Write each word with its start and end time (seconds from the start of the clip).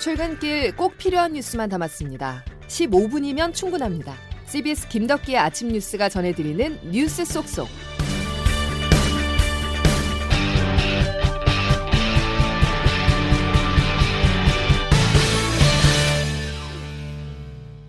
출근길 0.00 0.74
꼭 0.76 0.96
필요한 0.96 1.34
뉴스만 1.34 1.68
담았습니다. 1.68 2.42
15분이면 2.68 3.52
충분합니다. 3.52 4.14
CBS 4.46 4.88
김덕기의 4.88 5.36
아침 5.36 5.68
뉴스가 5.68 6.08
전해드리는 6.08 6.90
뉴스 6.90 7.24
속속. 7.26 7.68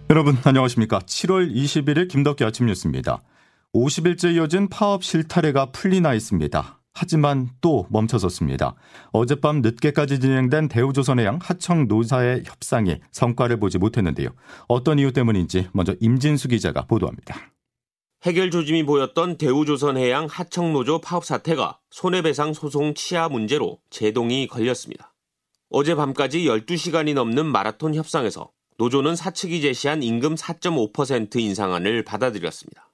여러분 0.10 0.36
안녕하십니까. 0.44 1.00
7월 1.00 1.50
21일 1.56 2.10
김덕기 2.10 2.44
아침 2.44 2.66
뉴스입니다. 2.66 3.24
50일째 3.74 4.36
이어진 4.36 4.68
파업 4.68 5.06
실타래가 5.06 5.72
풀리나 5.72 6.14
있습니다. 6.14 6.81
하지만 6.94 7.50
또 7.62 7.88
멈춰섰습니다. 7.90 8.76
어젯밤 9.12 9.62
늦게까지 9.62 10.20
진행된 10.20 10.68
대우조선해양 10.68 11.40
하청 11.42 11.88
노사의 11.88 12.44
협상이 12.46 12.98
성과를 13.12 13.60
보지 13.60 13.78
못했는데요. 13.78 14.30
어떤 14.68 15.00
이유 15.00 15.12
때문인지 15.12 15.70
먼저 15.74 15.96
임진수 16.00 16.50
기자가 16.50 16.86
보도합니다. 16.86 17.52
해결 18.24 18.52
조짐이 18.52 18.86
보였던 18.86 19.38
대우조선해양 19.38 20.28
하청노조 20.30 21.02
파업 21.02 21.26
사태가 21.26 21.80
손해배상 21.90 22.54
소송 22.54 22.94
치하 22.94 23.30
문제로 23.30 23.80
제동이 23.90 24.48
걸렸습니다. 24.48 25.16
어젯밤까지 25.70 26.46
12시간이 26.46 27.16
넘는 27.16 27.46
마라톤 27.46 27.96
협상에서 27.96 28.52
노조는 28.78 29.16
사측이 29.16 29.62
제시한 29.62 30.04
임금 30.04 30.36
4.5% 30.36 31.38
인상안을 31.38 32.04
받아들였습니다. 32.04 32.92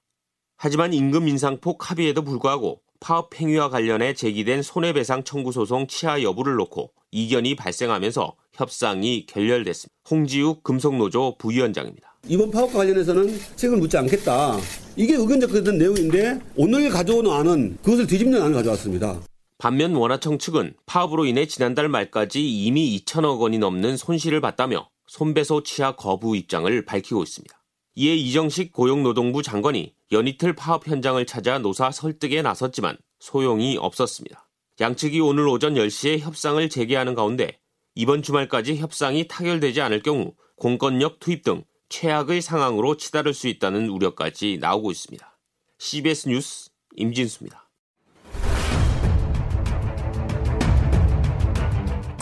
하지만 0.56 0.92
임금 0.92 1.28
인상폭 1.28 1.90
합의에도 1.90 2.22
불구하고 2.22 2.80
파업 3.00 3.34
행위와 3.34 3.70
관련해 3.70 4.14
제기된 4.14 4.62
손해배상 4.62 5.24
청구 5.24 5.52
소송 5.52 5.86
치하 5.86 6.22
여부를 6.22 6.56
놓고 6.56 6.92
이견이 7.10 7.56
발생하면서 7.56 8.34
협상이 8.52 9.26
결렬됐습니다. 9.26 9.94
홍지욱 10.10 10.62
금속노조 10.62 11.36
부위원장입니다. 11.38 12.16
이번 12.26 12.50
파업과 12.50 12.78
관련해서는 12.78 13.38
책을 13.56 13.78
묻지 13.78 13.96
않겠다. 13.96 14.58
이게 14.96 15.14
의견적 15.14 15.50
그던 15.50 15.78
내용인데 15.78 16.40
오늘 16.56 16.90
가져오는 16.90 17.30
안은 17.30 17.78
그것을 17.82 18.06
뒤집는 18.06 18.42
안을 18.42 18.54
가져왔습니다. 18.54 19.20
반면 19.58 19.94
원화청 19.94 20.38
측은 20.38 20.74
파업으로 20.86 21.24
인해 21.24 21.46
지난달 21.46 21.88
말까지 21.88 22.46
이미 22.48 22.98
2천억 22.98 23.40
원이 23.40 23.58
넘는 23.58 23.96
손실을 23.96 24.40
봤다며 24.40 24.88
손배소 25.06 25.62
치하 25.62 25.92
거부 25.96 26.36
입장을 26.36 26.84
밝히고 26.84 27.22
있습니다. 27.22 27.57
이에 28.00 28.14
이정식 28.14 28.72
고용노동부 28.72 29.42
장관이 29.42 29.92
연이틀 30.12 30.54
파업 30.54 30.86
현장을 30.86 31.26
찾아 31.26 31.58
노사 31.58 31.90
설득에 31.90 32.42
나섰지만 32.42 32.96
소용이 33.18 33.76
없었습니다. 33.76 34.48
양측이 34.80 35.18
오늘 35.18 35.48
오전 35.48 35.74
10시에 35.74 36.20
협상을 36.20 36.68
재개하는 36.68 37.16
가운데 37.16 37.58
이번 37.96 38.22
주말까지 38.22 38.76
협상이 38.76 39.26
타결되지 39.26 39.80
않을 39.80 40.04
경우 40.04 40.32
공권력 40.54 41.18
투입 41.18 41.42
등 41.42 41.64
최악의 41.88 42.40
상황으로 42.40 42.96
치달을 42.96 43.34
수 43.34 43.48
있다는 43.48 43.88
우려까지 43.88 44.58
나오고 44.60 44.92
있습니다. 44.92 45.36
CBS 45.78 46.28
뉴스 46.28 46.70
임진수입니다. 46.94 47.68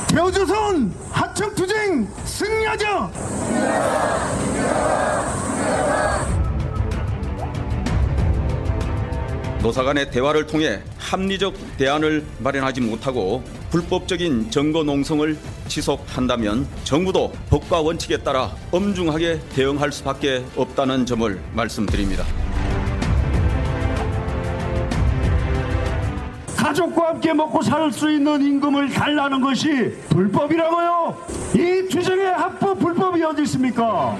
대우조선 0.09 0.91
하청투쟁 1.11 2.07
승리하자! 2.25 3.13
노사 9.63 9.83
간의 9.83 10.11
대화를 10.13 10.47
통해 10.47 10.81
합리적 10.97 11.55
대안을 11.77 12.25
마련하지 12.39 12.81
못하고 12.83 13.43
불법적인 13.71 14.51
정거 14.51 14.85
농성을 14.85 15.37
지속한다면 15.67 16.69
정부도 16.85 17.33
법과 17.51 17.81
원칙에 17.81 18.19
따라 18.19 18.53
엄중하게 18.71 19.41
대응할 19.55 19.91
수밖에 19.91 20.45
없다는 20.55 21.05
점을 21.05 21.41
말씀드립니다. 21.53 22.25
가족과 26.57 27.09
함께 27.09 27.33
먹고 27.33 27.63
살 27.63 27.91
수 27.91 28.11
있는 28.11 28.43
임금을 28.43 28.91
달라는 28.91 29.41
것이 29.41 29.97
불법이라고요? 30.11 31.27
이 31.55 31.89
투쟁의 31.89 32.27
합법 32.27 32.79
불법이 32.79 33.23
어디 33.25 33.43
있습니까? 33.43 34.17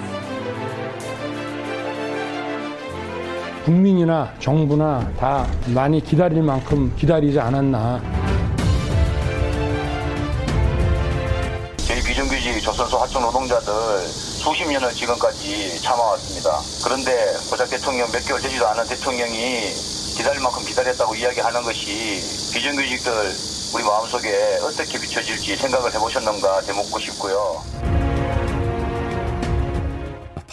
국민이나 3.67 4.33
정부나 4.39 5.11
다 5.19 5.45
많이 5.75 6.01
기다릴 6.01 6.41
만큼 6.41 6.95
기다리지 6.97 7.41
않았나. 7.41 8.01
저희 11.79 12.01
비정규직 12.01 12.63
조선소 12.63 12.97
하청 12.99 13.23
노동자들 13.23 13.73
수십 14.07 14.69
년을 14.69 14.93
지금까지 14.93 15.83
참아왔습니다. 15.83 16.61
그런데 16.85 17.11
고작 17.51 17.69
대통령 17.69 18.09
몇 18.13 18.25
개월 18.25 18.41
되지도 18.41 18.69
않은 18.69 18.87
대통령이 18.87 19.73
기다릴 20.17 20.41
만큼 20.43 20.65
기다렸다고 20.65 21.17
이야기하는 21.17 21.65
것이 21.65 22.23
비정규직들 22.55 23.13
우리 23.75 23.83
마음속에 23.83 24.59
어떻게 24.63 24.97
비춰질지 24.97 25.57
생각을 25.57 25.93
해보셨는가 25.93 26.61
되묻고 26.61 27.01
싶고요. 27.01 27.65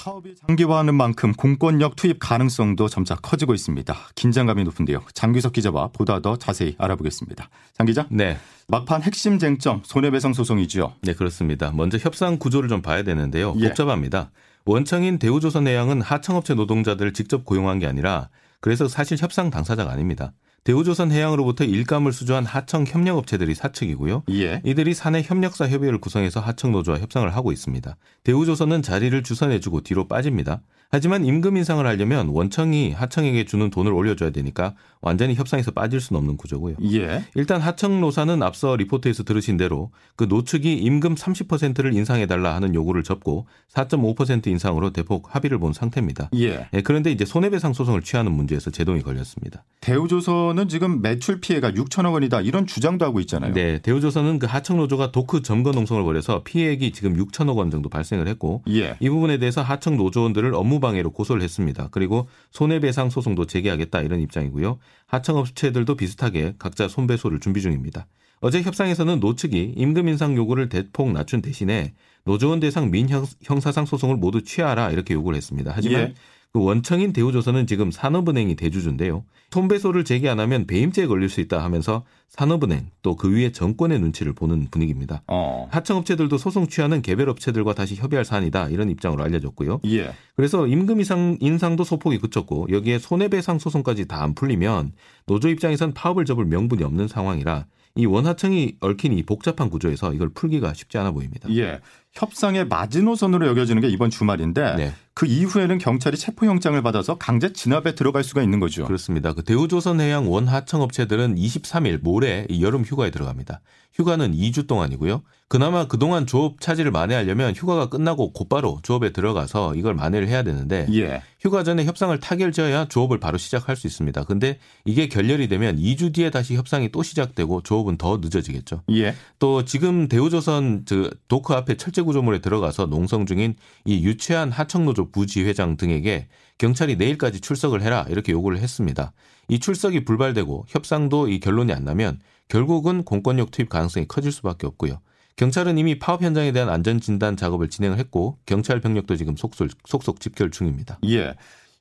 파업이 0.04 0.36
장기화하는 0.36 0.96
만큼 0.96 1.32
공권력 1.32 1.96
투입 1.96 2.18
가능성도 2.20 2.90
점차 2.90 3.16
커지고 3.16 3.54
있습니다. 3.54 3.96
긴장감이 4.16 4.66
높은데요. 4.66 5.02
장규석 5.14 5.54
기자와 5.54 5.92
보다 5.94 6.20
더 6.20 6.36
자세히 6.36 6.76
알아보겠습니다. 6.78 7.50
장 7.72 7.86
기자. 7.88 8.06
네. 8.10 8.38
막판 8.68 9.02
핵심 9.02 9.40
쟁점 9.40 9.82
손해배상 9.86 10.34
소송이죠. 10.34 10.96
네, 11.04 11.14
그렇습니다. 11.14 11.72
먼저 11.72 11.98
협상 11.98 12.38
구조를 12.38 12.68
좀 12.68 12.82
봐야 12.82 13.04
되는데요. 13.04 13.56
예. 13.60 13.68
복잡합니다. 13.70 14.32
원청인 14.66 15.20
대우조선해양은 15.20 16.02
하청업체 16.02 16.54
노동자들을 16.54 17.14
직접 17.14 17.46
고용한 17.46 17.80
게 17.80 17.88
아니라 17.88 18.28
그래서 18.60 18.90
사실 18.90 19.18
협상 19.18 19.50
당사자가 19.50 19.92
아닙니다. 19.92 20.34
대우조선 20.64 21.12
해양으로부터 21.12 21.66
일감을 21.66 22.14
수주한 22.14 22.46
하청 22.46 22.86
협력업체들이 22.88 23.54
사측이고요. 23.54 24.24
예. 24.32 24.62
이들이 24.64 24.94
사내 24.94 25.22
협력사 25.22 25.68
협의회를 25.68 26.00
구성해서 26.00 26.40
하청 26.40 26.72
노조와 26.72 27.00
협상을 27.00 27.30
하고 27.36 27.52
있습니다. 27.52 27.98
대우조선은 28.24 28.82
자리를 28.82 29.22
주선해주고 29.24 29.82
뒤로 29.82 30.08
빠집니다. 30.08 30.62
하지만 30.90 31.26
임금 31.26 31.58
인상을 31.58 31.84
하려면 31.84 32.28
원청이 32.28 32.92
하청에게 32.92 33.46
주는 33.46 33.72
돈을 33.72 33.92
올려줘야 33.92 34.30
되니까 34.30 34.76
완전히 35.02 35.34
협상에서 35.34 35.72
빠질 35.72 36.00
수는 36.00 36.20
없는 36.20 36.38
구조고요. 36.38 36.76
예. 36.94 37.26
일단 37.34 37.60
하청 37.60 38.00
노사는 38.00 38.44
앞서 38.44 38.76
리포트에서 38.76 39.24
들으신 39.24 39.58
대로 39.58 39.90
그 40.16 40.26
노측이 40.26 40.72
임금 40.72 41.16
30%를 41.16 41.94
인상해달라 41.94 42.54
하는 42.54 42.76
요구를 42.76 43.02
접고 43.02 43.48
4.5% 43.74 44.46
인상으로 44.46 44.92
대폭 44.92 45.36
합의를 45.36 45.58
본 45.58 45.74
상태입니다. 45.74 46.30
예. 46.36 46.68
예. 46.72 46.82
그런데 46.82 47.12
이제 47.12 47.26
손해배상 47.26 47.74
소송을 47.74 48.04
취하는 48.04 48.32
문제에서 48.32 48.70
제동이 48.70 49.02
걸렸습니다. 49.02 49.64
대우조선 49.82 50.53
은 50.60 50.68
지금 50.68 51.02
매출 51.02 51.40
피해가 51.40 51.72
6천억 51.72 52.14
원이다 52.14 52.42
이런 52.42 52.66
주장도 52.66 53.06
하고 53.06 53.20
있잖아요. 53.22 53.54
네. 53.54 53.80
대우조선은 53.80 54.40
그 54.40 54.46
하청 54.46 54.78
노조가 54.78 55.12
도크 55.12 55.42
점거 55.42 55.72
농성을 55.72 56.04
벌여서 56.04 56.44
피해액이 56.44 56.92
지금 56.92 57.16
6천억 57.16 57.58
원 57.58 57.72
정도 57.72 57.90
발생을 57.90 58.28
했고 58.28 58.64
예. 58.70 58.96
이 59.00 59.10
부분에 59.10 59.38
대해서 59.38 59.62
하청 59.62 59.98
노조원들을 59.98 60.54
업무 60.54 60.80
방해로 60.80 61.12
고소를 61.12 61.42
했습니다. 61.42 61.90
그리고 61.92 62.28
손해배상 62.52 63.10
소송도 63.10 63.46
제기하겠다 63.46 64.02
이런 64.02 64.20
입장이고요. 64.22 64.80
하청업체들도 65.08 65.96
비슷하게 65.96 66.56
각자 66.60 66.88
손배소를 66.88 67.40
준비 67.40 67.62
중입니다. 67.62 68.08
어제 68.40 68.62
협상에서는 68.62 69.22
노측이 69.22 69.74
임금 69.78 70.10
인상 70.10 70.36
요구를 70.36 70.68
대폭 70.68 71.12
낮춘 71.14 71.42
대신에 71.42 71.94
노조원 72.26 72.60
대상 72.60 72.92
민형사상 72.92 73.86
소송을 73.86 74.18
모두 74.18 74.44
취하라 74.44 74.92
이렇게 74.92 75.14
요구를 75.14 75.38
했습니다. 75.38 75.72
하지만 75.74 76.02
예. 76.02 76.14
그 76.54 76.64
원청인 76.64 77.14
대우조선은 77.14 77.66
지금 77.66 77.90
산업은행이 77.90 78.56
대주주인데요. 78.56 79.26
손배소를 79.50 80.06
제기 80.06 80.30
안 80.30 80.40
하면 80.40 80.68
배임죄에 80.68 81.08
걸릴 81.08 81.28
수 81.30 81.42
있다 81.42 81.64
하면서 81.64 82.06
산업은행 82.30 82.92
또 83.02 83.16
그 83.16 83.32
위에 83.36 83.52
정권의 83.52 84.00
눈치를 84.00 84.34
보는 84.34 84.68
분위기입니다. 84.70 85.24
어. 85.28 85.68
하청업체들도 85.72 86.38
소송 86.38 86.68
취하는 86.68 87.02
개별 87.02 87.30
업체들과 87.30 87.74
다시 87.74 87.96
협의할 87.96 88.24
사안이다 88.24 88.70
이런 88.70 88.90
입장으로 88.92 89.24
알려졌고요. 89.24 89.82
예. 89.86 90.14
그래서 90.36 90.68
임금 90.68 91.00
인상 91.00 91.38
인상도 91.40 91.84
소폭이 91.84 92.20
그쳤고 92.20 92.68
여기에 92.72 93.00
손해배상 93.00 93.58
소송까지 93.58 94.08
다 94.08 94.24
안 94.24 94.36
풀리면 94.36 94.94
노조 95.26 95.50
입장에선 95.50 95.94
파업을 95.96 96.24
접을 96.26 96.46
명분이 96.46 96.84
없는 96.84 97.08
상황이라 97.08 97.66
이 97.96 98.06
원하청이 98.08 98.78
얽힌 98.80 99.14
이 99.14 99.22
복잡한 99.24 99.70
구조에서 99.70 100.14
이걸 100.14 100.30
풀기가 100.30 100.74
쉽지 100.74 100.98
않아 101.00 101.12
보입니다. 101.12 101.48
예. 101.52 101.80
협상의 102.14 102.68
마지노선으로 102.68 103.48
여겨지는 103.48 103.82
게 103.82 103.90
이번 103.90 104.10
주말인데 104.12 104.76
네. 104.76 104.94
그 105.16 105.26
이후에는 105.26 105.78
경찰이 105.78 106.18
체포영장을 106.18 106.80
받아서 106.82 107.18
강제 107.18 107.54
진압에 107.54 107.96
들어갈 107.96 108.24
수가 108.24 108.42
있는 108.42 108.60
거죠. 108.60 108.86
그렇습니다. 108.86 109.34
그 109.34 109.44
대우조선해양 109.44 110.32
원하청 110.32 110.82
업체들은 110.82 111.36
23일 111.36 112.02
모레 112.02 112.48
여름 112.62 112.84
휴가에 112.84 113.12
들어갑니다. 113.12 113.62
휴가는 113.94 114.32
2주 114.34 114.68
동안이고요. 114.68 115.22
그나마 115.48 115.88
그동안 115.88 116.26
조업 116.26 116.60
차질을 116.62 116.90
만회하려면 116.90 117.54
휴가가 117.54 117.88
끝나고 117.88 118.34
곧바로 118.34 118.80
조업에 118.82 119.12
들어가서 119.12 119.76
이걸 119.76 119.94
만회를 119.94 120.28
해야 120.28 120.42
되는데 120.42 120.88
예. 120.94 121.22
휴가 121.40 121.64
전에 121.64 121.86
협상을 121.86 122.20
타결지어야 122.20 122.86
조업을 122.86 123.20
바로 123.20 123.38
시작할 123.38 123.76
수 123.76 123.86
있습니다. 123.86 124.24
근데 124.24 124.58
이게 124.84 125.08
결렬이 125.08 125.48
되면 125.48 125.78
2주 125.78 126.12
뒤에 126.12 126.32
다시 126.32 126.56
협상이 126.56 126.90
또 126.92 127.04
시작되고 127.04 127.62
조업은 127.62 127.98
더 127.98 128.18
늦어지겠죠. 128.18 128.82
예. 128.94 129.14
또 129.38 129.64
지금 129.64 130.08
대우조선 130.08 130.86
그 130.88 131.12
도크 131.28 131.54
앞에 131.54 131.78
철제 131.78 132.02
구조물에 132.04 132.40
들어가서 132.40 132.86
농성 132.86 133.26
중인 133.26 133.56
이 133.86 134.06
유채한 134.06 134.52
하청노조 134.52 135.12
부지회장 135.12 135.78
등에게 135.78 136.28
경찰이 136.58 136.96
내일까지 136.96 137.42
출석을 137.42 137.82
해라 137.82 138.06
이렇게 138.10 138.32
요구를 138.32 138.60
했습니다. 138.60 139.14
이 139.48 139.60
출석이 139.60 140.06
불발되고 140.06 140.66
협상도 140.70 141.28
이 141.28 141.40
결론이 141.40 141.74
안 141.74 141.84
나면 141.84 142.20
결국은 142.48 143.04
공권력 143.04 143.52
투입 143.52 143.70
가능성이 143.70 144.08
커질 144.08 144.32
수밖에 144.32 144.68
없고요. 144.68 145.00
경찰은 145.36 145.78
이미 145.78 145.98
파업 145.98 146.22
현장에 146.22 146.52
대한 146.52 146.70
안전 146.70 147.00
진단 147.00 147.36
작업을 147.36 147.70
진행을 147.70 147.98
했고 147.98 148.38
경찰 148.46 148.80
병력도 148.80 149.16
지금 149.16 149.36
속속, 149.36 150.20
집결 150.20 150.52
중입니다. 150.52 151.00
예. 151.08 151.34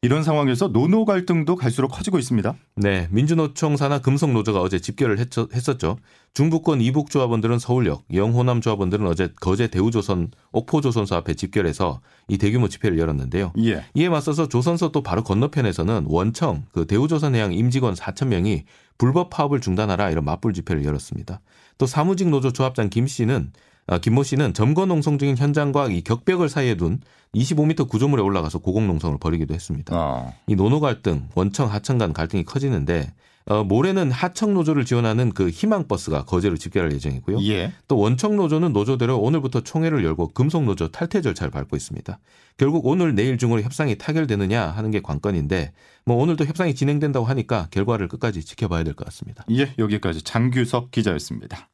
이런 0.05 0.25
상황에서 0.25 0.67
노노 0.67 1.05
갈등도 1.05 1.55
갈수록 1.55 1.87
커지고 1.87 2.19
있습니다. 2.19 2.57
네, 2.75 3.07
민주노총 3.13 3.77
산하 3.77 4.01
금속노조가 4.01 4.61
어제 4.61 4.81
집결을 4.81 5.17
했었죠. 5.21 5.97
중부권 6.35 6.81
이북 6.81 7.09
조합원들은 7.09 7.61
서울역, 7.61 8.03
영호남 8.13 8.61
조합원들은 8.61 9.07
어제 9.07 9.29
거제 9.41 9.69
대우조선 9.69 10.33
옥포조선소 10.51 11.15
앞에 11.15 11.35
집결해서 11.35 12.01
이 12.27 12.37
대규모 12.37 12.67
집회를 12.67 12.99
열었는데요. 12.99 13.53
예. 13.65 13.85
이에 13.95 14.09
맞서서 14.09 14.49
조선소 14.49 14.91
또 14.91 15.05
바로 15.05 15.23
건너편에서는 15.23 16.07
원청 16.09 16.65
그 16.73 16.89
대우조선해양 16.89 17.53
임직원 17.53 17.95
4천 17.95 18.27
명이 18.27 18.65
불법 18.99 19.31
파업을 19.31 19.61
중단하라 19.61 20.11
이런 20.11 20.25
맞불 20.25 20.53
집회를 20.53 20.85
열었습니다. 20.85 21.41
또 21.79 21.87
사무직 21.87 22.29
노조 22.29 22.53
조합장 22.53 22.91
김 22.91 23.07
씨는 23.07 23.53
아, 23.53 23.63
김모 23.99 24.23
씨는 24.23 24.55
점거 24.55 24.87
농성 24.87 25.19
중인 25.19 25.37
현장과 25.37 25.89
이 25.89 26.03
격벽을 26.03 26.49
사이에 26.49 26.77
둔 26.77 27.01
25m 27.35 27.89
구조물에 27.89 28.23
올라가서 28.23 28.59
고공 28.59 28.87
농성을 28.87 29.17
벌이기도 29.19 29.55
했습니다. 29.55 29.95
어. 29.97 30.33
이 30.47 30.55
노노 30.55 30.81
갈등, 30.81 31.29
원청 31.35 31.73
하청 31.73 31.99
간 31.99 32.13
갈등이 32.13 32.45
커지는데 32.45 33.13
어, 33.47 33.65
모레는 33.65 34.13
하청 34.13 34.55
노조를 34.55 34.85
지원하는 34.85 35.31
그 35.33 35.51
희망 35.51 35.89
버스가 35.89 36.25
거제로 36.27 36.57
집결할 36.57 36.93
예정이고요. 36.93 37.43
예. 37.49 37.73
또 37.89 37.99
원청 37.99 38.37
노조는 38.37 38.73
노조대로 38.73 39.19
오늘부터 39.19 39.63
총회를 39.63 40.05
열고 40.05 40.29
금속 40.29 40.63
노조 40.63 40.93
탈퇴 40.93 41.21
절차를 41.23 41.51
밟고 41.51 41.75
있습니다. 41.77 42.21
결국 42.57 42.87
오늘 42.87 43.17
내일 43.17 43.39
중으로 43.39 43.63
협상이 43.63 43.99
타결되느냐 43.99 44.63
하는 44.71 44.93
게 44.93 45.01
관건인데 45.01 45.73
뭐 46.05 46.17
오늘도 46.19 46.45
협상이 46.45 46.77
진행된다고 46.77 47.27
하니까 47.27 47.67
결과를 47.73 48.07
끝까지 48.07 48.45
지켜봐야 48.45 48.85
될 48.85 48.95
것 48.95 49.05
같습니다. 49.07 49.45
예, 49.51 49.73
여기까지 49.77 50.23
장규석 50.23 50.93
기자였습니다. 50.93 51.69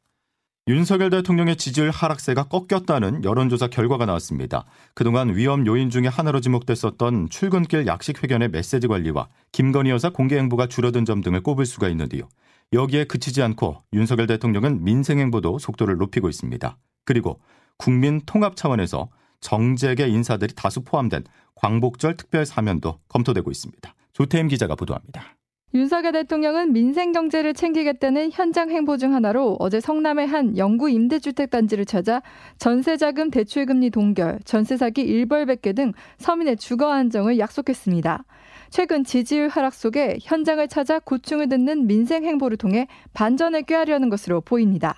윤석열 0.69 1.09
대통령의 1.09 1.55
지지율 1.55 1.89
하락세가 1.89 2.43
꺾였다는 2.43 3.23
여론조사 3.23 3.69
결과가 3.69 4.05
나왔습니다. 4.05 4.65
그동안 4.93 5.35
위험 5.35 5.65
요인 5.65 5.89
중에 5.89 6.05
하나로 6.05 6.41
지목됐었던 6.41 7.29
출근길 7.31 7.87
약식 7.87 8.23
회견의 8.23 8.49
메시지 8.49 8.85
관리와 8.85 9.29
김건희 9.51 9.89
여사 9.89 10.11
공개 10.11 10.37
행보가 10.37 10.67
줄어든 10.67 11.05
점 11.05 11.21
등을 11.21 11.41
꼽을 11.41 11.65
수가 11.65 11.89
있는데요. 11.89 12.29
여기에 12.71 13.05
그치지 13.05 13.41
않고 13.41 13.81
윤석열 13.93 14.27
대통령은 14.27 14.83
민생 14.83 15.17
행보도 15.17 15.57
속도를 15.57 15.97
높이고 15.97 16.29
있습니다. 16.29 16.77
그리고 17.03 17.39
국민 17.77 18.21
통합 18.27 18.55
차원에서 18.55 19.09
정재계 19.41 20.07
인사들이 20.07 20.53
다수 20.53 20.83
포함된 20.83 21.23
광복절 21.55 22.15
특별 22.15 22.45
사면도 22.45 22.99
검토되고 23.07 23.49
있습니다. 23.49 23.95
조태임 24.13 24.47
기자가 24.47 24.75
보도합니다. 24.75 25.38
윤석열 25.75 26.13
대통령은 26.13 26.73
민생 26.73 27.11
경제를 27.11 27.53
챙기겠다는 27.53 28.31
현장 28.31 28.71
행보 28.71 28.97
중 28.97 29.13
하나로 29.13 29.55
어제 29.59 29.79
성남의 29.79 30.25
한 30.25 30.57
영구 30.57 30.89
임대주택 30.89 31.51
단지를 31.51 31.85
찾아 31.85 32.23
전세자금 32.57 33.29
대출금리 33.29 33.91
동결, 33.91 34.39
전세 34.45 34.77
사기 34.77 35.03
일벌백계 35.03 35.73
등 35.73 35.93
서민의 36.17 36.57
주거 36.57 36.91
안정을 36.91 37.37
약속했습니다. 37.37 38.23
최근 38.71 39.03
지지율 39.03 39.47
하락 39.47 39.75
속에 39.75 40.17
현장을 40.21 40.67
찾아 40.67 40.97
고충을 40.97 41.49
듣는 41.49 41.85
민생 41.85 42.23
행보를 42.23 42.57
통해 42.57 42.87
반전을 43.13 43.63
꾀하려는 43.63 44.09
것으로 44.09 44.41
보입니다. 44.41 44.95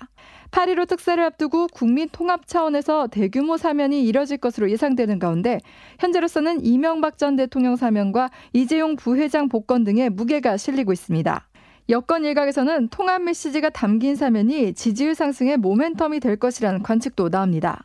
8.15 0.52 0.86
특사를 0.86 1.24
앞두고 1.24 1.66
국민 1.68 2.10
통합 2.12 2.46
차원에서 2.46 3.06
대규모 3.06 3.56
사면이 3.56 4.04
이뤄질 4.04 4.36
것으로 4.36 4.70
예상되는 4.70 5.18
가운데 5.18 5.58
현재로서는 5.98 6.62
이명박 6.64 7.16
전 7.16 7.36
대통령 7.36 7.74
사면과 7.74 8.30
이재용 8.52 8.96
부회장 8.96 9.48
복권 9.48 9.82
등의 9.82 10.10
무게가 10.10 10.58
실리고 10.58 10.92
있습니다. 10.92 11.48
여권 11.88 12.24
일각에서는 12.26 12.88
통합 12.88 13.22
메시지가 13.22 13.70
담긴 13.70 14.14
사면이 14.14 14.74
지지율 14.74 15.14
상승의 15.14 15.56
모멘텀이 15.56 16.20
될 16.20 16.36
것이라는 16.36 16.82
관측도 16.82 17.30
나옵니다. 17.30 17.84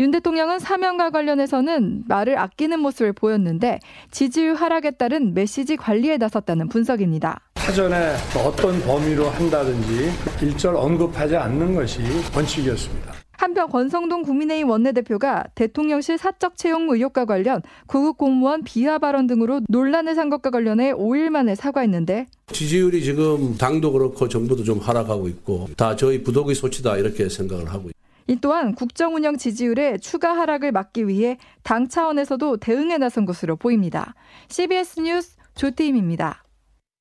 윤 0.00 0.12
대통령은 0.12 0.60
사면과 0.60 1.10
관련해서는 1.10 2.04
말을 2.06 2.38
아끼는 2.38 2.78
모습을 2.78 3.12
보였는데 3.12 3.80
지지율 4.12 4.54
하락에 4.54 4.92
따른 4.92 5.34
메시지 5.34 5.76
관리에 5.76 6.16
나섰다는 6.18 6.68
분석입니다. 6.68 7.40
사전에 7.68 8.14
어떤 8.34 8.80
범위로 8.80 9.28
한다든지 9.28 10.10
일절 10.40 10.74
언급하지 10.74 11.36
않는 11.36 11.74
것이 11.74 12.00
원칙이었습니다. 12.34 13.12
한편 13.32 13.68
권성동 13.68 14.22
국민의힘 14.22 14.70
원내대표가 14.70 15.44
대통령실 15.54 16.16
사적 16.16 16.56
채용 16.56 16.88
의혹과 16.88 17.26
관련 17.26 17.60
구급 17.86 18.16
공무원 18.16 18.64
비하 18.64 18.96
발언 18.96 19.26
등으로 19.26 19.60
논란을 19.68 20.14
산 20.14 20.30
것과 20.30 20.48
관련해 20.48 20.94
5일 20.94 21.28
만에 21.28 21.54
사과했는데 21.54 22.28
지지율이 22.46 23.04
지금 23.04 23.58
당도 23.58 23.92
그렇고 23.92 24.26
정부도 24.26 24.64
좀 24.64 24.78
하락하고 24.78 25.28
있고 25.28 25.68
다 25.76 25.94
저희 25.94 26.22
부독의 26.22 26.54
소치다 26.54 26.96
이렇게 26.96 27.28
생각을 27.28 27.66
하고 27.66 27.90
있습니다. 27.90 27.98
이 28.28 28.36
또한 28.40 28.74
국정 28.74 29.14
운영 29.14 29.36
지지율의 29.36 30.00
추가 30.00 30.32
하락을 30.38 30.72
막기 30.72 31.06
위해 31.06 31.36
당 31.62 31.86
차원에서도 31.86 32.56
대응에 32.56 32.96
나선 32.96 33.26
것으로 33.26 33.56
보입니다. 33.56 34.14
CBS 34.48 35.00
뉴스 35.00 35.36
조태임입니다. 35.54 36.44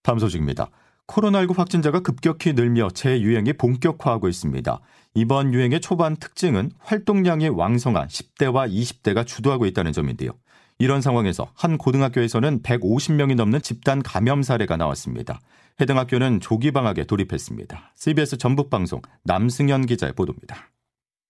다음 0.08 0.20
소식입니다. 0.20 0.70
코로나19 1.08 1.58
확진자가 1.58 2.00
급격히 2.00 2.54
늘며 2.54 2.88
재유행이 2.94 3.52
본격화하고 3.52 4.30
있습니다. 4.30 4.80
이번 5.16 5.54
유행의 5.54 5.82
초반 5.82 6.16
특징은 6.16 6.72
활동량이 6.80 7.50
왕성한 7.50 8.08
10대와 8.08 8.72
20대가 8.72 9.28
주도하고 9.28 9.66
있다는 9.66 9.92
점인데요. 9.92 10.32
이런 10.80 11.02
상황에서 11.02 11.52
한 11.56 11.78
고등학교에서는 11.78 12.62
150명이 12.62 13.36
넘는 13.36 13.62
집단 13.62 14.02
감염 14.02 14.44
사례가 14.44 14.78
나왔습니다. 14.78 15.42
해당 15.82 15.98
학교는 15.98 16.40
조기 16.40 16.72
방학에 16.72 17.04
돌입했습니다. 17.04 17.92
CBS 17.98 18.38
전북 18.38 18.70
방송 18.70 19.02
남승현 19.26 19.88
기자의 19.88 20.14
보도입니다. 20.14 20.70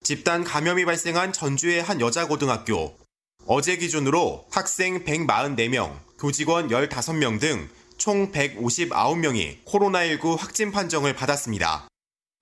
집단 0.04 0.44
감염이 0.44 0.86
발생한 0.86 1.34
전주의 1.34 1.82
한 1.82 2.00
여자 2.00 2.28
고등학교. 2.28 2.96
어제 3.48 3.76
기준으로 3.78 4.46
학생 4.52 5.04
144명, 5.04 5.98
교직원 6.20 6.68
15명 6.68 7.40
등 7.40 7.68
총 8.08 8.32
159명이 8.32 9.66
코로나19 9.66 10.38
확진 10.38 10.72
판정을 10.72 11.14
받았습니다. 11.14 11.90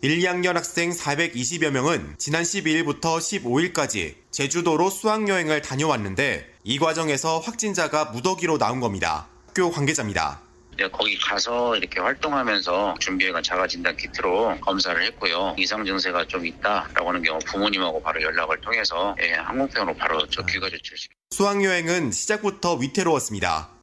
1, 0.03 0.19
2학년 0.19 0.53
학생 0.53 0.91
420여 0.91 1.71
명은 1.71 2.17
지난 2.19 2.43
12일부터 2.43 3.17
15일까지 3.17 4.13
제주도로 4.29 4.91
수학여행을 4.91 5.63
다녀왔는데 5.63 6.53
이 6.63 6.77
과정에서 6.77 7.39
확진자가 7.39 8.05
무더기로 8.05 8.59
나온 8.59 8.79
겁니다. 8.79 9.25
학교 9.47 9.71
관계자입니다. 9.71 10.39
네, 10.77 10.87
거기 10.91 11.17
가서 11.17 11.75
이렇게 11.75 11.99
활동하면서 11.99 12.97
준비해간 12.99 13.41
자가진단 13.41 13.97
키트로 13.97 14.59
검사를 14.61 15.03
했고요. 15.03 15.55
이상 15.57 15.83
증세가 15.83 16.27
좀 16.27 16.45
있다라고 16.45 17.09
하는 17.09 17.23
경우 17.23 17.39
부모님하고 17.39 18.03
바로 18.03 18.21
연락을 18.21 18.61
통해서 18.61 19.15
예, 19.19 19.31
항공편으로 19.31 19.95
바로 19.95 20.27
저 20.27 20.45
귀가 20.45 20.69
조치를 20.69 20.99
수학여행은 21.31 22.11
시작부터 22.11 22.75
위태로웠습니다. 22.75 23.74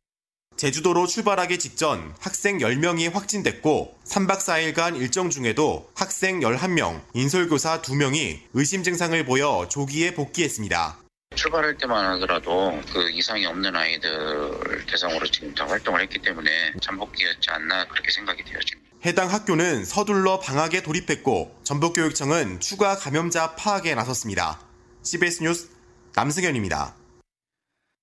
제주도로 0.63 1.09
출발하기 1.09 1.59
직전 1.59 2.15
학생 2.21 2.59
10명이 2.59 3.13
확진됐고 3.13 3.99
3박 4.05 4.37
4일간 4.37 4.97
일정 4.97 5.29
중에도 5.29 5.91
학생 5.97 6.39
11명, 6.39 7.03
인솔교사 7.15 7.83
2명이 7.83 8.43
의심 8.55 8.85
증상을 8.85 9.25
보여 9.25 9.67
조기에 9.69 10.15
복귀했습니다. 10.15 10.99
출발할 11.35 11.79
때만 11.79 12.05
하더라도 12.13 12.81
그 12.93 13.11
이상이 13.11 13.45
없는 13.45 13.75
아이들 13.75 14.87
대상으로 14.87 15.27
지금 15.27 15.53
다 15.53 15.67
활동을 15.67 16.01
했기 16.01 16.21
때문에 16.21 16.75
잠복기였지 16.81 17.51
않나 17.51 17.89
그렇게 17.89 18.13
생각이 18.13 18.45
되어 18.45 18.61
집 18.61 18.79
해당 19.05 19.33
학교는 19.33 19.85
서둘러 19.85 20.39
방학에 20.39 20.85
돌입했고 20.85 21.59
전북교육청은 21.65 22.61
추가 22.61 22.97
감염자 22.97 23.57
파악에 23.57 23.97
나섰습니다. 23.97 24.61
CBS 25.03 25.43
뉴스 25.43 25.71
남승현입니다. 26.15 27.02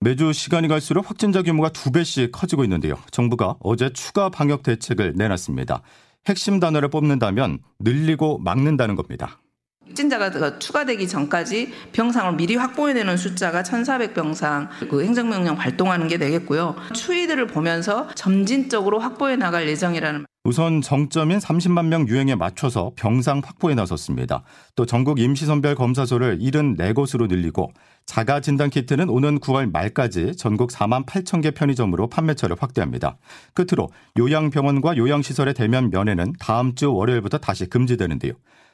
매주 0.01 0.31
시간이 0.31 0.69
갈수록 0.69 1.09
확진자 1.09 1.41
규모가 1.41 1.69
두 1.69 1.91
배씩 1.91 2.31
커지고 2.31 2.63
있는데요. 2.63 2.95
정부가 3.11 3.57
어제 3.59 3.91
추가 3.91 4.29
방역 4.29 4.63
대책을 4.63 5.15
내놨습니다. 5.17 5.81
핵심 6.25 6.61
단어를 6.61 6.87
뽑는다면 6.87 7.59
늘리고 7.79 8.37
막는다는 8.37 8.95
겁니다. 8.95 9.41
확진자가 9.85 10.59
추가되기 10.59 11.05
전까지 11.05 11.73
병상을 11.91 12.37
미리 12.37 12.55
확보해내는 12.55 13.17
숫자가 13.17 13.63
1,400병상 13.63 14.69
그 14.89 15.03
행정명령 15.03 15.57
발동하는 15.57 16.07
게 16.07 16.17
되겠고요. 16.17 16.75
추이들을 16.93 17.47
보면서 17.47 18.07
점진적으로 18.15 18.99
확보해 18.99 19.35
나갈 19.35 19.67
예정이라는. 19.67 20.25
우선 20.49 20.81
정점인 20.81 21.37
30만 21.37 21.85
명 21.89 22.07
유행에 22.07 22.33
맞춰서 22.33 22.91
병상 22.95 23.43
확보에 23.45 23.75
나섰습니다. 23.75 24.41
또 24.75 24.87
전국 24.87 25.19
임시선별 25.19 25.75
검사소를 25.75 26.39
74곳으로 26.39 27.27
늘리고 27.27 27.71
자가 28.07 28.39
진단 28.39 28.71
키트는 28.71 29.09
오는 29.09 29.39
9월 29.39 29.71
말까지 29.71 30.35
전국 30.37 30.71
4만 30.71 31.05
8천 31.05 31.43
개 31.43 31.51
편의점으로 31.51 32.07
판매처를 32.07 32.55
확대합니다. 32.59 33.19
끝으로 33.53 33.89
요양병원과 34.17 34.97
요양시설의 34.97 35.53
대면 35.53 35.91
면회는 35.91 36.33
다음 36.39 36.73
주 36.73 36.95
월요일부터 36.95 37.37
다시 37.37 37.67
금지되는데요. 37.67 38.33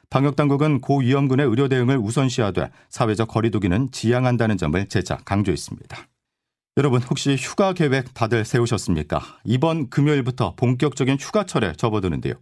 방역당국은 0.09 0.79
고위험군의 0.79 1.45
의료 1.45 1.67
대응을 1.67 1.97
우선시하되 1.97 2.69
사회적 2.87 3.27
거리두기는 3.27 3.91
지양한다는 3.91 4.55
점을 4.55 4.87
재차 4.87 5.17
강조했습니다. 5.25 6.07
여러분 6.77 7.01
혹시 7.03 7.37
휴가 7.37 7.71
계획 7.71 8.13
다들 8.13 8.43
세우셨습니까? 8.43 9.21
이번 9.45 9.89
금요일부터 9.89 10.55
본격적인 10.57 11.15
휴가철에 11.17 11.71
접어드는데요. 11.77 12.33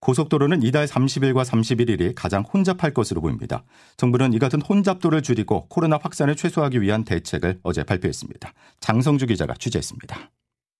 고속도로는 0.00 0.64
이달 0.64 0.86
30일과 0.86 1.44
31일이 1.44 2.12
가장 2.16 2.42
혼잡할 2.42 2.92
것으로 2.92 3.20
보입니다. 3.20 3.62
정부는 3.96 4.32
이 4.32 4.40
같은 4.40 4.60
혼잡도를 4.60 5.22
줄이고 5.22 5.68
코로나 5.68 6.00
확산을 6.02 6.34
최소화하기 6.34 6.82
위한 6.82 7.04
대책을 7.04 7.60
어제 7.62 7.84
발표했습니다. 7.84 8.52
장성주 8.80 9.26
기자가 9.26 9.54
취재했습니다. 9.54 10.32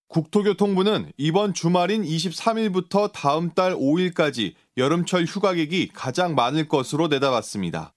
국토교통부는 0.08 1.12
이번 1.16 1.54
주말인 1.54 2.02
23일부터 2.02 3.12
다음 3.12 3.50
달 3.54 3.76
5일까지 3.76 4.54
여름철 4.76 5.26
휴가객이 5.26 5.90
가장 5.94 6.34
많을 6.34 6.66
것으로 6.66 7.06
내다봤습니다. 7.06 7.94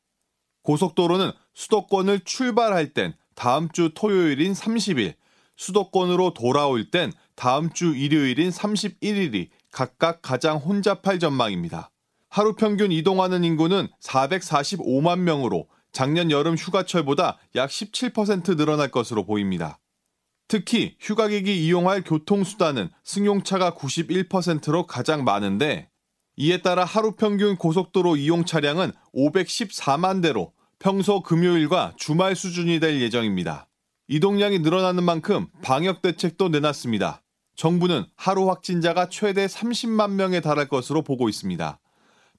고속도로는 0.61 1.31
수도권을 1.55 2.19
출발할 2.25 2.93
땐 2.93 3.15
다음 3.39 3.69
주 3.69 3.91
토요일인 3.95 4.51
30일, 4.51 5.13
수도권으로 5.55 6.33
돌아올 6.33 6.91
땐 6.91 7.13
다음 7.35 7.71
주 7.71 7.95
일요일인 7.95 8.49
31일이 8.49 9.47
각각 9.71 10.21
가장 10.21 10.57
혼잡할 10.57 11.19
전망입니다. 11.19 11.89
하루 12.27 12.53
평균 12.53 12.91
이동하는 12.91 13.45
인구는 13.45 13.87
445만 14.01 15.19
명으로 15.19 15.69
작년 15.93 16.31
여름 16.31 16.55
휴가철보다 16.55 17.37
약 17.55 17.69
17% 17.69 18.57
늘어날 18.57 18.91
것으로 18.91 19.25
보입니다. 19.25 19.79
특히 20.49 20.97
휴가객이 20.99 21.65
이용할 21.65 22.03
교통수단은 22.03 22.89
승용차가 23.05 23.71
91%로 23.71 24.85
가장 24.85 25.23
많은데 25.23 25.89
이에 26.35 26.61
따라 26.61 26.83
하루 26.83 27.13
평균 27.13 27.55
고속도로 27.55 28.17
이용 28.17 28.43
차량은 28.43 28.91
514만 29.15 30.21
대로 30.21 30.51
평소 30.79 31.21
금요일과 31.21 31.93
주말 31.97 32.37
수준이 32.37 32.79
될 32.79 33.01
예정입니다. 33.01 33.67
이동량이 34.07 34.59
늘어나는 34.59 35.03
만큼 35.03 35.47
방역 35.61 36.01
대책도 36.01 36.47
내놨습니다. 36.47 37.21
정부는 37.57 38.05
하루 38.15 38.49
확진자가 38.49 39.09
최대 39.09 39.45
30만 39.45 40.11
명에 40.11 40.39
달할 40.39 40.69
것으로 40.69 41.01
보고 41.01 41.27
있습니다. 41.27 41.79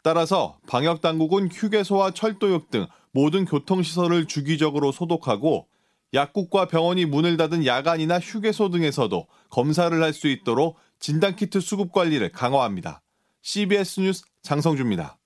따라서 0.03 0.59
방역 0.67 1.03
당국은 1.03 1.51
휴게소와 1.53 2.13
철도역 2.13 2.71
등 2.71 2.87
모든 3.13 3.45
교통시설을 3.45 4.25
주기적으로 4.25 4.91
소독하고 4.91 5.69
약국과 6.15 6.67
병원이 6.67 7.05
문을 7.05 7.37
닫은 7.37 7.67
야간이나 7.67 8.19
휴게소 8.21 8.71
등에서도 8.71 9.27
검사를 9.51 10.03
할 10.03 10.15
수 10.15 10.29
있도록 10.29 10.79
진단키트 10.99 11.61
수급 11.61 11.93
관리를 11.93 12.33
강화합니다. 12.33 13.03
CBS 13.43 14.01
뉴스 14.01 14.25
장성주입니다. 14.43 15.20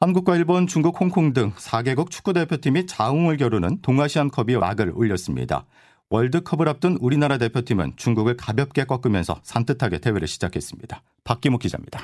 한국과 0.00 0.36
일본, 0.36 0.66
중국, 0.66 1.00
홍콩 1.00 1.32
등 1.32 1.52
4개국 1.52 2.10
축구대표팀이 2.10 2.86
자웅을 2.86 3.36
겨루는 3.36 3.80
동아시안컵이 3.80 4.56
막을 4.56 4.92
올렸습니다. 4.94 5.66
월드컵을 6.10 6.68
앞둔 6.68 6.98
우리나라 7.00 7.38
대표팀은 7.38 7.94
중국을 7.96 8.36
가볍게 8.36 8.84
꺾으면서 8.84 9.40
산뜻하게 9.42 9.98
대회를 9.98 10.26
시작했습니다. 10.26 11.02
박기묵 11.22 11.60
기자입니다. 11.60 12.00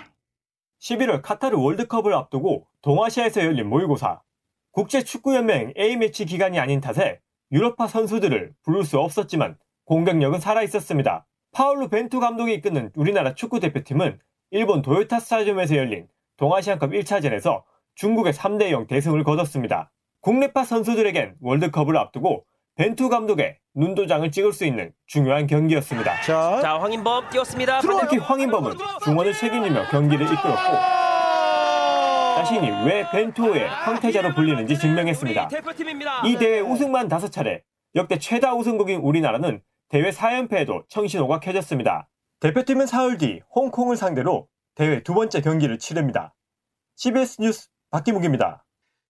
11월 0.80 1.20
카타르 1.20 1.58
월드컵을 1.58 2.14
앞두고 2.14 2.66
동아시아에서 2.80 3.44
열린 3.44 3.68
모의고사. 3.68 4.22
국제축구연맹 4.72 5.74
A매치 5.76 6.24
기간이 6.24 6.58
아닌 6.58 6.80
탓에 6.80 7.20
유럽파 7.52 7.88
선수들을 7.88 8.54
부를 8.62 8.84
수 8.84 8.98
없었지만 8.98 9.58
공격력은 9.84 10.38
살아있었습니다. 10.38 11.26
파울루 11.52 11.88
벤투 11.88 12.20
감독이 12.20 12.54
이끄는 12.54 12.92
우리나라 12.94 13.34
축구대표팀은 13.34 14.20
일본 14.52 14.80
도요타 14.80 15.20
스타디움에서 15.20 15.76
열린 15.76 16.06
동아시안컵 16.36 16.92
1차전에서 16.92 17.64
중국의 18.00 18.32
3대 18.32 18.70
0 18.70 18.86
대승을 18.86 19.22
거뒀습니다. 19.24 19.92
국내파 20.22 20.64
선수들에겐 20.64 21.34
월드컵을 21.42 21.98
앞두고 21.98 22.46
벤투 22.76 23.10
감독의 23.10 23.58
눈도장을 23.74 24.30
찍을 24.30 24.54
수 24.54 24.64
있는 24.64 24.92
중요한 25.06 25.46
경기였습니다. 25.46 26.22
자, 26.22 26.60
자 26.62 26.78
황인범 26.80 27.28
뛰었습니다. 27.28 27.80
특히 27.80 28.16
황인범은 28.16 28.72
중원을 29.04 29.34
책임지며 29.34 29.90
경기를 29.90 30.24
이끌었고 30.24 30.72
자신이 32.36 32.70
왜 32.86 33.04
벤투의 33.10 33.68
황태자로 33.68 34.34
불리는지 34.34 34.78
증명했습니다. 34.78 35.50
이 36.24 36.36
대회 36.36 36.60
우승만 36.60 37.06
5차례, 37.06 37.60
역대 37.96 38.18
최다 38.18 38.54
우승국인 38.54 39.00
우리나라는 39.00 39.60
대회 39.90 40.08
4연패에도 40.08 40.88
청신호가 40.88 41.40
켜졌습니다. 41.40 42.08
대표팀은 42.40 42.86
사흘 42.86 43.18
뒤 43.18 43.42
홍콩을 43.54 43.96
상대로 43.96 44.48
대회 44.74 45.02
두 45.02 45.12
번째 45.12 45.42
경기를 45.42 45.78
치릅니다. 45.78 46.34
CBS 46.96 47.40
뉴스 47.40 47.69
박기묵입니다. 47.90 48.64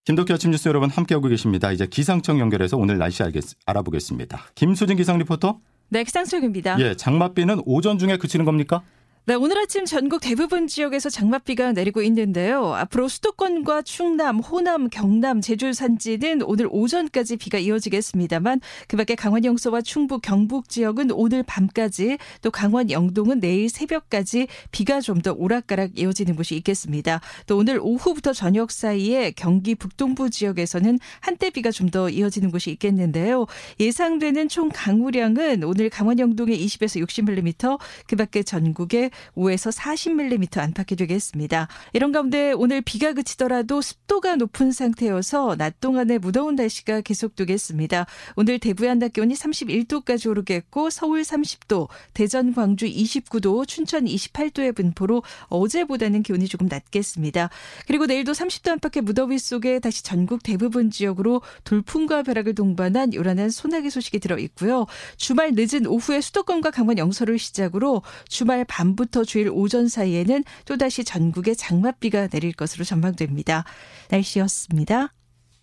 김덕기 0.05 0.33
아침 0.33 0.51
뉴스 0.51 0.69
여러분 0.69 0.91
함께하고 0.91 1.29
계십니다. 1.29 1.71
이제 1.73 1.87
기상청 1.87 2.41
연결해서 2.41 2.77
오늘 2.77 2.99
날씨 2.99 3.23
알겠, 3.23 3.45
알아보겠습니다. 3.67 4.41
김수진 4.55 4.97
기상 4.97 5.19
리포터. 5.19 5.59
네, 5.91 6.05
기상청입니다. 6.05 6.81
예, 6.81 6.95
장맛비는 6.97 7.63
오전 7.67 7.99
중에 7.99 8.17
그치는 8.17 8.45
겁니까? 8.45 8.83
네, 9.27 9.35
오늘 9.37 9.59
아침 9.59 9.85
전국 9.85 10.21
대부분 10.23 10.67
지역에서 10.67 11.09
장맛비가 11.09 11.71
내리고 11.73 12.03
있는데요. 12.03 12.75
앞으로 12.75 13.07
수도권과 13.07 13.83
충남, 13.83 14.41
호남, 14.41 14.89
경남, 14.89 15.41
제주 15.41 15.73
산지는 15.73 16.43
오늘 16.43 16.67
오전까지 16.69 17.37
비가 17.37 17.59
이어지겠습니다만 17.59 18.61
그밖에 18.89 19.15
강원 19.15 19.45
영서와 19.45 19.83
충북, 19.83 20.23
경북 20.23 20.69
지역은 20.69 21.13
오늘 21.13 21.45
밤까지 21.45 22.19
또 22.43 22.51
강원 22.51 22.91
영동은 22.91 23.39
내일 23.39 23.69
새벽까지 23.69 24.49
비가 24.73 25.01
좀 25.01 25.21
더 25.21 25.33
오락가락 25.33 25.99
이어지는 25.99 26.35
곳이 26.35 26.57
있겠습니다. 26.57 27.21
또 27.47 27.59
오늘 27.59 27.79
오후부터 27.81 28.33
저녁 28.33 28.71
사이에 28.73 29.33
경기 29.33 29.75
북동부 29.75 30.31
지역에서는 30.31 30.99
한때 31.21 31.51
비가 31.51 31.71
좀 31.71 31.91
더 31.91 32.09
이어지는 32.09 32.51
곳이 32.51 32.71
있겠는데요. 32.71 33.47
예상되는 33.79 34.49
총 34.49 34.71
강우량은 34.73 35.63
오늘 35.65 35.91
강원 35.91 36.19
영동에 36.19 36.57
20에서 36.57 37.05
60mm, 37.05 37.79
그밖에 38.07 38.43
전국에 38.45 39.10
5에서 39.37 39.77
40mm 39.77 40.59
안팎이 40.59 40.97
되겠습니다. 40.97 41.69
이런 41.93 42.13
가운데 42.13 42.53
오늘 42.53 42.81
비가 42.81 43.13
그치더라도 43.13 43.81
습도가 43.81 44.37
높은 44.37 44.73
상태여서 44.73 45.57
낮 45.57 45.81
동안에 45.81 46.19
무더운 46.19 46.57
날씨가 46.57 47.01
계속되겠습니다. 47.03 48.07
오늘 48.37 48.59
대부의 48.59 48.89
한낮 48.89 49.13
기온이 49.13 49.35
31도까지 49.35 50.29
오르겠고 50.31 50.91
서울 50.91 51.23
30도, 51.23 51.89
대전, 52.15 52.55
광주 52.55 52.87
29도, 52.87 53.67
춘천 53.67 54.05
28도의 54.05 54.75
분포로 54.75 55.23
어제보다는 55.49 56.23
기온이 56.23 56.47
조금 56.47 56.67
낮겠습니다. 56.69 57.51
그리고 57.87 58.07
내일도 58.07 58.33
30도 58.33 58.71
안팎의 58.71 59.03
무더위 59.03 59.39
속에 59.39 59.79
다시 59.81 60.03
전국 60.03 60.43
대부분 60.43 60.91
지역으로 60.91 61.43
돌풍과 61.65 62.23
벼락을 62.23 62.55
동반한 62.55 63.15
요란한 63.15 63.51
소나기 63.51 63.91
소식이 63.91 64.19
들어 64.19 64.39
있고요. 64.39 64.87
주말 65.17 65.53
늦은 65.55 65.87
오후에 65.87 66.21
수도권과 66.21 66.71
강원 66.71 66.99
영서를 66.99 67.39
시작으로 67.39 68.03
주말 68.29 68.65
밤부터 69.01 69.25
주일 69.25 69.49
오전 69.51 69.89
사이에는 69.89 70.45
또다시 70.67 71.05
전국에 71.05 71.55
장맛비가 71.55 72.29
내릴 72.29 72.53
것으로 72.53 72.85
전망됩니다. 72.85 73.65
날씨였습니다. 74.11 75.13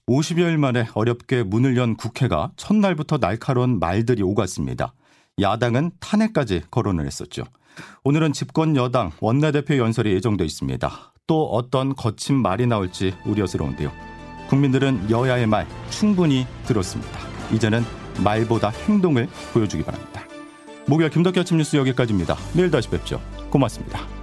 50여일 0.07 0.57
만에 0.57 0.87
어렵게 0.93 1.43
문을 1.43 1.77
연 1.77 1.95
국회가 1.95 2.51
첫날부터 2.55 3.17
날카로운 3.17 3.79
말들이 3.79 4.23
오갔습니다. 4.23 4.93
야당은 5.39 5.91
탄핵까지 5.99 6.63
거론을 6.71 7.05
했었죠. 7.05 7.43
오늘은 8.03 8.33
집권 8.33 8.75
여당 8.75 9.11
원내대표 9.19 9.77
연설이 9.77 10.13
예정돼 10.13 10.43
있습니다. 10.45 11.13
또 11.27 11.49
어떤 11.49 11.95
거친 11.95 12.35
말이 12.41 12.65
나올지 12.65 13.13
우려스러운데요. 13.25 13.91
국민들은 14.49 15.11
여야의 15.11 15.45
말 15.45 15.67
충분히 15.89 16.47
들었습니다. 16.65 17.19
이제는 17.53 17.83
말보다 18.23 18.69
행동을 18.69 19.27
보여주기 19.53 19.83
바랍니다. 19.83 20.26
목요일 20.87 21.11
김덕기 21.11 21.39
아침 21.39 21.57
뉴스 21.57 21.75
여기까지입니다. 21.75 22.37
내일 22.53 22.71
다시 22.71 22.89
뵙죠. 22.89 23.21
고맙습니다. 23.49 24.16